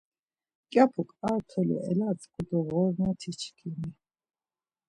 [0.63, 3.89] Mǩyapuk ar toli elantzǩu do Ğormoti çkimi!